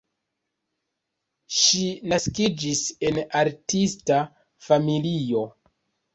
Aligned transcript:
Ŝi 1.57 1.81
naskiĝis 2.13 2.81
en 3.11 3.21
artista 3.43 4.19
familio. 4.71 5.47